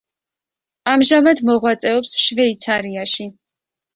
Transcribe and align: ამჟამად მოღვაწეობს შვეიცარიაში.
ამჟამად 0.93 1.43
მოღვაწეობს 1.49 2.15
შვეიცარიაში. 2.21 3.29